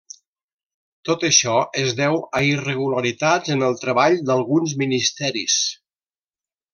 Tot 1.09 1.25
això 1.29 1.57
es 1.81 1.91
deu 1.99 2.17
a 2.39 2.41
irregularitats 2.53 3.53
en 3.57 3.67
el 3.71 3.77
treball 3.85 4.17
d'alguns 4.31 4.73
ministeris. 4.83 5.59